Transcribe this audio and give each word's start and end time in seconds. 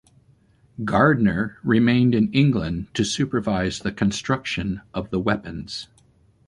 Gardner 0.83 1.59
remained 1.63 2.15
in 2.15 2.33
England 2.33 2.87
to 2.95 3.03
supervise 3.03 3.81
the 3.81 3.91
construction 3.91 4.81
of 4.95 5.11
the 5.11 5.19
weapons. 5.19 5.89